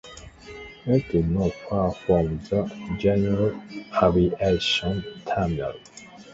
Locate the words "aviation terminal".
4.01-5.75